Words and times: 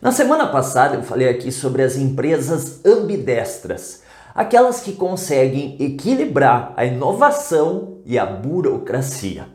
Na 0.00 0.10
semana 0.10 0.46
passada 0.46 0.96
eu 0.96 1.02
falei 1.02 1.28
aqui 1.28 1.52
sobre 1.52 1.82
as 1.82 1.98
empresas 1.98 2.80
ambidestras, 2.86 4.02
aquelas 4.34 4.80
que 4.80 4.92
conseguem 4.92 5.76
equilibrar 5.78 6.72
a 6.74 6.86
inovação 6.86 7.98
e 8.06 8.18
a 8.18 8.24
burocracia. 8.24 9.46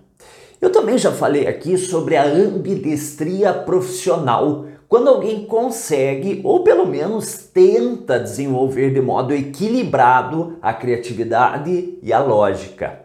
Eu 0.62 0.72
também 0.72 1.00
já 1.00 1.12
falei 1.12 1.48
aqui 1.48 1.80
sobre 1.80 2.16
a 2.16 2.24
ambidestria 2.24 3.52
profissional, 3.54 4.68
quando 4.88 5.08
alguém 5.08 5.46
consegue 5.46 6.42
ou 6.44 6.64
pelo 6.64 6.86
menos 6.86 7.38
tenta 7.52 8.20
desenvolver 8.20 8.94
de 8.94 9.02
modo 9.02 9.34
equilibrado 9.34 10.60
a 10.62 10.72
criatividade 10.72 11.98
e 12.04 12.14
a 12.14 12.20
lógica. 12.20 13.00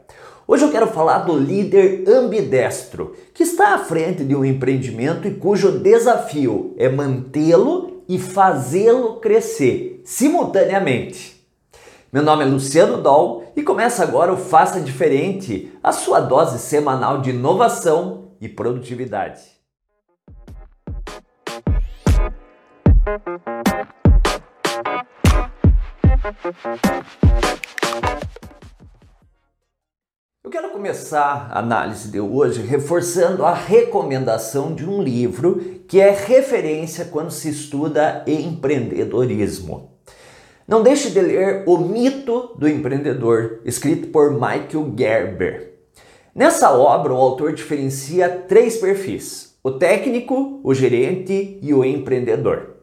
Hoje 0.52 0.64
eu 0.64 0.72
quero 0.72 0.88
falar 0.88 1.18
do 1.18 1.38
líder 1.38 2.02
ambidestro, 2.08 3.14
que 3.32 3.44
está 3.44 3.72
à 3.72 3.78
frente 3.78 4.24
de 4.24 4.34
um 4.34 4.44
empreendimento 4.44 5.28
e 5.28 5.34
cujo 5.34 5.78
desafio 5.78 6.74
é 6.76 6.88
mantê-lo 6.88 8.02
e 8.08 8.18
fazê-lo 8.18 9.20
crescer 9.20 10.02
simultaneamente. 10.04 11.40
Meu 12.12 12.24
nome 12.24 12.42
é 12.42 12.48
Luciano 12.48 13.00
Doll 13.00 13.44
e 13.54 13.62
começa 13.62 14.02
agora 14.02 14.32
o 14.32 14.36
Faça 14.36 14.80
Diferente, 14.80 15.70
a 15.84 15.92
sua 15.92 16.18
dose 16.18 16.58
semanal 16.58 17.20
de 17.20 17.30
inovação 17.30 18.32
e 18.40 18.48
produtividade. 18.48 19.42
Eu 30.50 30.52
quero 30.60 30.70
começar 30.70 31.48
a 31.52 31.60
análise 31.60 32.08
de 32.08 32.18
hoje 32.18 32.60
reforçando 32.60 33.44
a 33.44 33.54
recomendação 33.54 34.74
de 34.74 34.84
um 34.84 35.00
livro 35.00 35.58
que 35.86 36.00
é 36.00 36.10
referência 36.10 37.04
quando 37.04 37.30
se 37.30 37.48
estuda 37.48 38.24
empreendedorismo. 38.26 39.92
Não 40.66 40.82
deixe 40.82 41.10
de 41.10 41.20
ler 41.20 41.62
O 41.68 41.78
Mito 41.78 42.56
do 42.58 42.68
Empreendedor, 42.68 43.60
escrito 43.64 44.08
por 44.08 44.32
Michael 44.32 44.92
Gerber. 44.98 45.78
Nessa 46.34 46.76
obra, 46.76 47.14
o 47.14 47.16
autor 47.16 47.52
diferencia 47.52 48.28
três 48.28 48.76
perfis: 48.76 49.54
o 49.62 49.70
técnico, 49.70 50.60
o 50.64 50.74
gerente 50.74 51.60
e 51.62 51.72
o 51.72 51.84
empreendedor. 51.84 52.74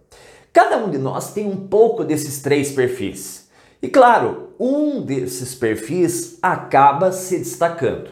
Cada 0.54 0.78
um 0.78 0.90
de 0.90 0.98
nós 0.98 1.34
tem 1.34 1.46
um 1.46 1.68
pouco 1.68 2.06
desses 2.06 2.42
três 2.42 2.72
perfis. 2.72 3.47
E 3.82 3.88
claro, 3.88 4.50
um 4.60 5.02
desses 5.02 5.54
perfis 5.54 6.38
acaba 6.42 7.12
se 7.12 7.38
destacando. 7.38 8.10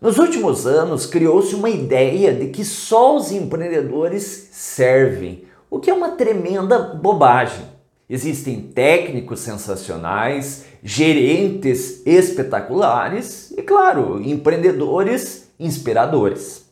Nos 0.00 0.18
últimos 0.18 0.66
anos, 0.66 1.06
criou-se 1.06 1.54
uma 1.54 1.70
ideia 1.70 2.34
de 2.34 2.48
que 2.48 2.64
só 2.64 3.16
os 3.16 3.32
empreendedores 3.32 4.48
servem, 4.52 5.44
o 5.70 5.78
que 5.78 5.90
é 5.90 5.94
uma 5.94 6.10
tremenda 6.10 6.78
bobagem. 6.78 7.64
Existem 8.08 8.60
técnicos 8.60 9.40
sensacionais, 9.40 10.66
gerentes 10.82 12.02
espetaculares 12.06 13.50
e, 13.56 13.62
claro, 13.62 14.20
empreendedores 14.22 15.48
inspiradores. 15.58 16.64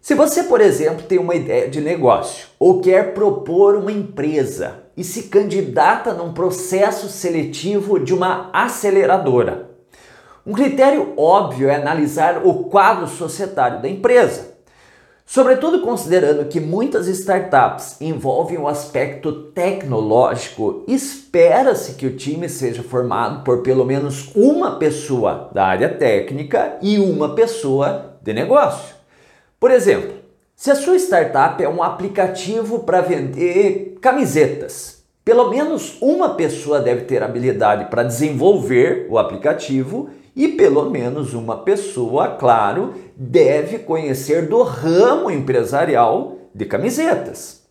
Se 0.00 0.14
você, 0.14 0.44
por 0.44 0.60
exemplo, 0.60 1.06
tem 1.06 1.18
uma 1.18 1.34
ideia 1.34 1.68
de 1.68 1.80
negócio 1.80 2.48
ou 2.58 2.80
quer 2.80 3.14
propor 3.14 3.74
uma 3.74 3.90
empresa 3.90 4.83
e 4.96 5.02
se 5.02 5.24
candidata 5.24 6.12
num 6.12 6.32
processo 6.32 7.08
seletivo 7.08 7.98
de 7.98 8.14
uma 8.14 8.50
aceleradora. 8.52 9.70
Um 10.46 10.52
critério 10.52 11.14
óbvio 11.16 11.68
é 11.68 11.76
analisar 11.76 12.46
o 12.46 12.64
quadro 12.64 13.06
societário 13.06 13.80
da 13.80 13.88
empresa, 13.88 14.54
sobretudo 15.24 15.80
considerando 15.80 16.44
que 16.46 16.60
muitas 16.60 17.08
startups 17.08 18.00
envolvem 18.00 18.58
o 18.58 18.68
aspecto 18.68 19.32
tecnológico, 19.52 20.84
espera-se 20.86 21.94
que 21.94 22.06
o 22.06 22.16
time 22.16 22.48
seja 22.48 22.82
formado 22.82 23.42
por 23.42 23.62
pelo 23.62 23.86
menos 23.86 24.30
uma 24.34 24.76
pessoa 24.76 25.50
da 25.54 25.64
área 25.64 25.88
técnica 25.88 26.76
e 26.82 26.98
uma 26.98 27.34
pessoa 27.34 28.18
de 28.22 28.34
negócio. 28.34 28.94
Por 29.58 29.70
exemplo, 29.70 30.23
se 30.56 30.70
a 30.70 30.76
sua 30.76 30.96
startup 30.96 31.62
é 31.62 31.68
um 31.68 31.82
aplicativo 31.82 32.80
para 32.80 33.00
vender 33.00 33.98
camisetas, 34.00 35.02
pelo 35.24 35.50
menos 35.50 35.98
uma 36.00 36.34
pessoa 36.34 36.80
deve 36.80 37.02
ter 37.02 37.22
habilidade 37.22 37.86
para 37.86 38.04
desenvolver 38.04 39.06
o 39.10 39.18
aplicativo 39.18 40.10
e 40.36 40.48
pelo 40.48 40.90
menos 40.90 41.34
uma 41.34 41.58
pessoa, 41.58 42.36
claro, 42.36 42.94
deve 43.16 43.78
conhecer 43.78 44.48
do 44.48 44.62
ramo 44.62 45.30
empresarial 45.30 46.38
de 46.54 46.64
camisetas. 46.64 47.62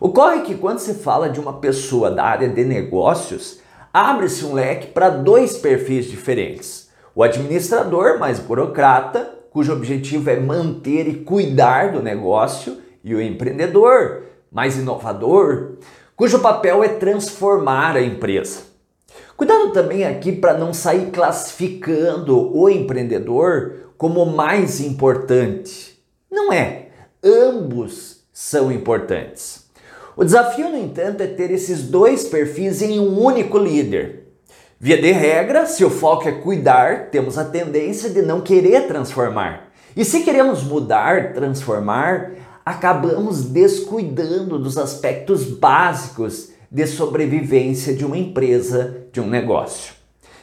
Ocorre 0.00 0.40
que 0.40 0.56
quando 0.56 0.80
se 0.80 0.94
fala 0.94 1.28
de 1.28 1.38
uma 1.38 1.54
pessoa 1.60 2.10
da 2.10 2.24
área 2.24 2.48
de 2.48 2.64
negócios, 2.64 3.60
abre-se 3.94 4.44
um 4.44 4.54
leque 4.54 4.88
para 4.88 5.08
dois 5.08 5.56
perfis 5.56 6.06
diferentes: 6.06 6.90
o 7.14 7.22
administrador 7.22 8.18
mais 8.18 8.40
burocrata 8.40 9.41
cujo 9.52 9.70
objetivo 9.70 10.30
é 10.30 10.40
manter 10.40 11.06
e 11.06 11.16
cuidar 11.16 11.92
do 11.92 12.02
negócio, 12.02 12.78
e 13.04 13.14
o 13.14 13.20
empreendedor, 13.20 14.22
mais 14.50 14.78
inovador, 14.78 15.72
cujo 16.16 16.38
papel 16.38 16.82
é 16.82 16.88
transformar 16.88 17.94
a 17.96 18.02
empresa. 18.02 18.62
Cuidado 19.36 19.70
também 19.72 20.04
aqui 20.04 20.32
para 20.32 20.56
não 20.56 20.72
sair 20.72 21.10
classificando 21.10 22.56
o 22.56 22.66
empreendedor 22.66 23.90
como 23.98 24.24
mais 24.24 24.80
importante. 24.80 26.02
Não 26.30 26.50
é. 26.50 26.86
Ambos 27.22 28.24
são 28.32 28.72
importantes. 28.72 29.66
O 30.16 30.24
desafio, 30.24 30.70
no 30.70 30.78
entanto, 30.78 31.22
é 31.22 31.26
ter 31.26 31.50
esses 31.50 31.82
dois 31.82 32.24
perfis 32.24 32.80
em 32.80 32.98
um 32.98 33.18
único 33.18 33.58
líder. 33.58 34.21
Via 34.84 35.00
de 35.00 35.12
regra, 35.12 35.64
se 35.64 35.84
o 35.84 35.90
foco 35.90 36.28
é 36.28 36.32
cuidar, 36.32 37.08
temos 37.12 37.38
a 37.38 37.44
tendência 37.44 38.10
de 38.10 38.20
não 38.20 38.40
querer 38.40 38.88
transformar. 38.88 39.68
E 39.96 40.04
se 40.04 40.24
queremos 40.24 40.64
mudar, 40.64 41.34
transformar, 41.34 42.32
acabamos 42.66 43.44
descuidando 43.44 44.58
dos 44.58 44.76
aspectos 44.76 45.44
básicos 45.44 46.48
de 46.68 46.84
sobrevivência 46.88 47.94
de 47.94 48.04
uma 48.04 48.18
empresa, 48.18 49.06
de 49.12 49.20
um 49.20 49.28
negócio. 49.28 49.94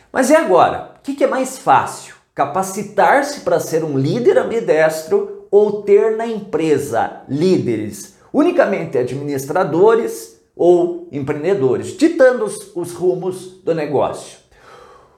Mas 0.10 0.30
e 0.30 0.36
agora? 0.38 0.94
O 0.98 1.02
que 1.02 1.22
é 1.22 1.28
mais 1.28 1.60
fácil? 1.60 2.16
Capacitar-se 2.34 3.42
para 3.42 3.60
ser 3.60 3.84
um 3.84 3.98
líder 3.98 4.38
ambidestro 4.38 5.48
ou 5.52 5.82
ter 5.82 6.16
na 6.16 6.26
empresa 6.26 7.24
líderes 7.28 8.16
unicamente 8.32 8.98
administradores 8.98 10.39
ou 10.60 11.08
empreendedores, 11.10 11.96
ditando 11.98 12.44
os, 12.44 12.76
os 12.76 12.92
rumos 12.92 13.62
do 13.64 13.74
negócio. 13.74 14.40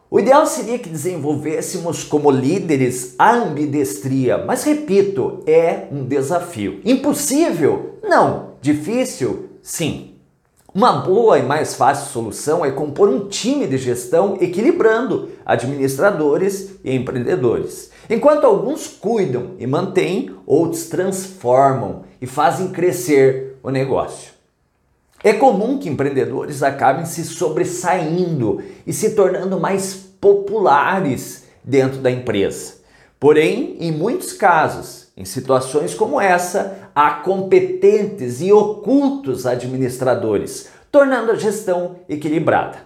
O 0.07 0.19
ideal 0.19 0.46
seria 0.46 0.78
que 0.78 0.88
desenvolvêssemos 0.88 2.03
como 2.03 2.29
líderes 2.29 3.16
a 3.18 3.34
ambidestria, 3.34 4.38
mas 4.38 4.63
repito, 4.63 5.41
é 5.47 5.88
um 5.91 6.06
desafio. 6.06 6.80
Impossível? 6.85 7.96
Não. 8.03 8.51
Difícil? 8.62 9.50
Sim. 9.63 10.12
Uma 10.75 10.94
boa 10.94 11.40
e 11.40 11.44
mais 11.44 11.75
fácil 11.75 12.12
solução 12.12 12.63
é 12.63 12.72
compor 12.72 13.09
um 13.09 13.28
time 13.28 13.66
de 13.66 13.78
gestão 13.78 14.38
equilibrando 14.40 15.30
administradores 15.46 16.75
e 16.84 16.94
empreendedores. 16.94 17.90
Enquanto 18.09 18.46
alguns 18.46 18.88
cuidam 18.88 19.56
e 19.57 19.66
mantêm, 19.66 20.35
outros 20.46 20.85
transformam 20.85 22.03
e 22.22 22.28
fazem 22.28 22.68
crescer 22.68 23.57
o 23.63 23.72
negócio. 23.72 24.31
É 25.23 25.33
comum 25.33 25.77
que 25.77 25.87
empreendedores 25.87 26.63
acabem 26.63 27.05
se 27.05 27.23
sobressaindo 27.23 28.63
e 28.87 28.91
se 28.91 29.11
tornando 29.11 29.59
mais 29.59 29.93
populares 30.19 31.45
dentro 31.63 31.99
da 31.99 32.09
empresa. 32.09 32.75
Porém, 33.19 33.77
em 33.79 33.91
muitos 33.91 34.33
casos, 34.33 35.09
em 35.15 35.23
situações 35.23 35.93
como 35.93 36.19
essa, 36.19 36.89
há 36.95 37.11
competentes 37.11 38.41
e 38.41 38.51
ocultos 38.51 39.45
administradores, 39.45 40.69
tornando 40.91 41.31
a 41.31 41.35
gestão 41.35 41.97
equilibrada. 42.09 42.79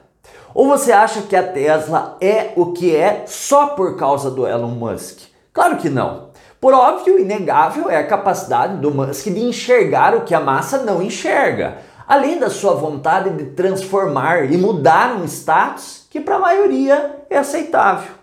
Ou 0.53 0.67
você 0.67 0.91
acha 0.91 1.21
que 1.21 1.37
a 1.37 1.43
Tesla 1.43 2.17
é 2.19 2.51
o 2.57 2.73
que 2.73 2.93
é 2.93 3.23
só 3.27 3.67
por 3.67 3.95
causa 3.95 4.29
do 4.29 4.45
Elon 4.45 4.67
Musk? 4.71 5.19
Claro 5.53 5.77
que 5.77 5.89
não. 5.89 6.25
Por 6.59 6.73
óbvio, 6.73 7.17
inegável 7.17 7.89
é 7.89 7.97
a 7.97 8.07
capacidade 8.07 8.77
do 8.77 8.91
Musk 8.91 9.27
de 9.27 9.39
enxergar 9.39 10.15
o 10.15 10.21
que 10.21 10.35
a 10.35 10.39
massa 10.41 10.79
não 10.79 11.01
enxerga 11.01 11.77
além 12.07 12.39
da 12.39 12.49
sua 12.49 12.73
vontade 12.73 13.31
de 13.31 13.51
transformar 13.51 14.51
e 14.51 14.57
mudar 14.57 15.15
um 15.15 15.25
status 15.25 16.05
que 16.09 16.19
para 16.19 16.35
a 16.35 16.39
maioria 16.39 17.23
é 17.29 17.37
aceitável. 17.37 18.13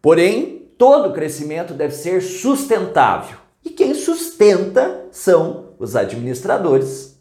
Porém, 0.00 0.68
todo 0.78 1.12
crescimento 1.12 1.74
deve 1.74 1.94
ser 1.94 2.20
sustentável 2.22 3.36
e 3.64 3.70
quem 3.70 3.94
sustenta 3.94 5.06
são 5.10 5.68
os 5.78 5.94
administradores. 5.94 7.20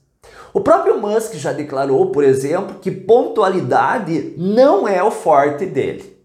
O 0.53 0.61
próprio 0.61 0.99
Musk 0.99 1.35
já 1.35 1.53
declarou, 1.53 2.11
por 2.11 2.23
exemplo, 2.23 2.77
que 2.81 2.91
pontualidade 2.91 4.33
não 4.37 4.87
é 4.87 5.01
o 5.01 5.11
forte 5.11 5.65
dele. 5.65 6.17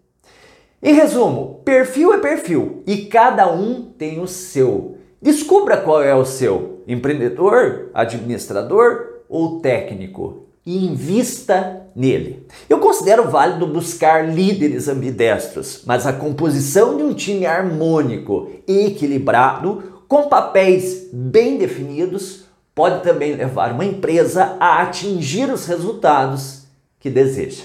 Em 0.83 0.93
resumo, 0.93 1.63
perfil 1.65 2.13
é 2.13 2.19
perfil 2.19 2.83
e 2.87 3.07
cada 3.07 3.51
um 3.51 3.83
tem 3.83 4.21
o 4.21 4.27
seu. 4.27 4.99
Descubra 5.23 5.77
qual 5.77 6.03
é 6.03 6.15
o 6.15 6.25
seu 6.25 6.83
empreendedor, 6.87 7.91
administrador 7.95 9.16
ou 9.29 9.61
técnico 9.61 10.47
e 10.65 10.85
invista 10.85 11.87
nele. 11.95 12.47
Eu 12.69 12.81
considero 12.81 13.31
válido 13.31 13.67
buscar 13.67 14.29
líderes 14.29 14.89
ambidestros, 14.89 15.83
mas 15.87 16.07
a 16.07 16.13
composição 16.13 16.97
de 16.97 17.05
um 17.05 17.15
time 17.15 17.47
harmônico 17.47 18.51
e 18.67 18.87
equilibrado, 18.87 20.03
com 20.09 20.29
papéis 20.29 21.09
bem 21.13 21.57
definidos, 21.57 22.45
pode 22.75 23.03
também 23.03 23.35
levar 23.35 23.73
uma 23.73 23.85
empresa 23.85 24.57
a 24.59 24.83
atingir 24.83 25.51
os 25.51 25.67
resultados 25.67 26.65
que 26.99 27.09
deseja. 27.09 27.63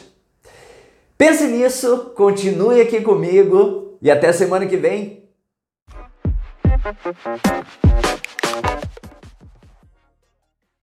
Pense 1.18 1.46
nisso, 1.48 2.14
continue 2.16 2.82
aqui 2.82 3.02
comigo 3.02 3.98
e 4.02 4.10
até 4.10 4.32
semana 4.32 4.66
que 4.66 4.78
vem. 4.78 5.22